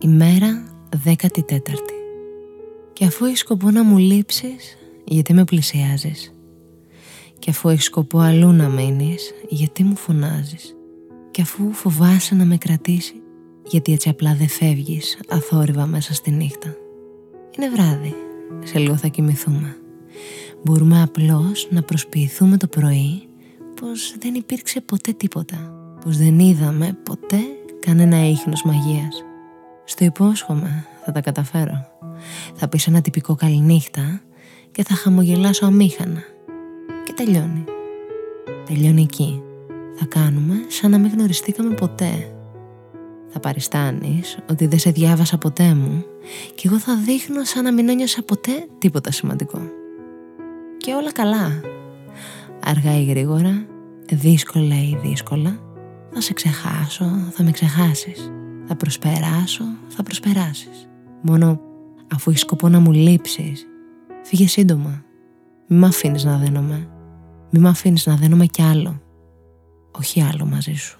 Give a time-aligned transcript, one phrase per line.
[0.00, 0.64] Ημέρα
[1.04, 1.94] 14η.
[2.92, 6.34] Και αφού έχεις σκοπό να μου λείψεις, γιατί με πλησιάζεις;
[7.38, 10.76] Και αφού έχεις σκοπό αλλού να μείνεις, γιατί μου φωνάζεις;
[11.30, 13.22] Και αφού φοβάσαι να με κρατήσει,
[13.66, 16.74] γιατί έτσι απλά δεν φεύγεις αθόρυβα μέσα στη νύχτα;
[17.56, 18.14] Είναι βράδυ,
[18.64, 19.76] σε λίγο θα κοιμηθούμε.
[20.64, 23.22] Μπορούμε απλώς να προσποιηθούμε το πρωί
[23.80, 25.72] πως δεν υπήρξε ποτέ τίποτα.
[26.04, 27.40] Πως δεν είδαμε ποτέ
[27.80, 29.22] κανένα ίχνος μαγείας.
[29.90, 31.86] Στο υπόσχομαι, θα τα καταφέρω.
[32.54, 34.20] Θα πεις ένα τυπικό καληνύχτα
[34.72, 36.22] και θα χαμογελάσω αμήχανα.
[37.04, 37.64] Και τελειώνει.
[38.66, 39.42] Τελειώνει εκεί.
[39.98, 42.32] Θα κάνουμε σαν να μην γνωριστήκαμε ποτέ.
[43.28, 46.04] Θα παριστάνεις ότι δεν σε διάβασα ποτέ μου
[46.54, 49.60] και εγώ θα δείχνω σαν να μην ένιωσα ποτέ τίποτα σημαντικό.
[50.76, 51.60] Και όλα καλά.
[52.64, 53.66] Αργά ή γρήγορα,
[54.12, 55.58] δύσκολα ή δύσκολα,
[56.12, 58.30] θα σε ξεχάσω, θα με ξεχάσεις.
[58.68, 60.88] Θα προσπεράσω, θα προσπεράσεις.
[61.22, 61.60] Μόνο
[62.14, 63.66] αφού έχεις σκοπό να μου λείψεις,
[64.22, 65.02] φύγε σύντομα.
[65.66, 66.88] Μη μ' αφήνεις να δένομαι.
[67.50, 69.00] Μη μ' αφήνεις να δένομαι κι άλλο.
[69.90, 70.98] Όχι άλλο μαζί σου.